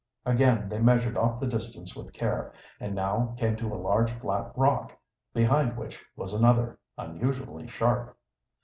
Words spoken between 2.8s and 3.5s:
now